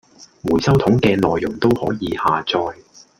[0.41, 2.73] 回收桶既內容都可以下載